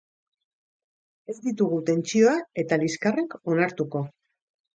Ez 1.33 1.35
ditugu 1.43 1.77
tentsioa 1.89 2.33
eta 2.63 2.81
liskarrak 2.85 3.37
onartuko. 3.53 4.05